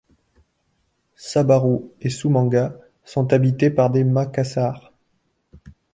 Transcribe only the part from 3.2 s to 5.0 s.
habitées par des Makassar.